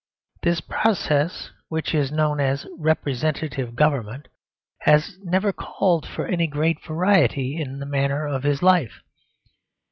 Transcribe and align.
This 0.41 0.61
process, 0.61 1.51
which 1.69 1.93
is 1.93 2.11
known 2.11 2.39
as 2.39 2.65
Representative 2.79 3.75
Government, 3.75 4.29
has 4.79 5.19
never 5.21 5.53
called 5.53 6.07
for 6.07 6.25
any 6.25 6.47
great 6.47 6.83
variety 6.83 7.61
in 7.61 7.77
the 7.77 7.85
manner 7.85 8.25
of 8.25 8.41
his 8.41 8.63
life. 8.63 9.03